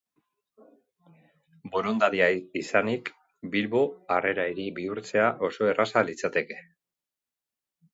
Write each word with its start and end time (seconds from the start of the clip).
Borondatea 1.75 2.31
izanik, 2.63 3.13
Bilbo 3.59 3.85
Harrera 4.17 4.49
Hiri 4.53 4.69
bihurtzea 4.83 5.31
oso 5.53 5.73
erraza 5.75 6.09
litzateke. 6.13 6.65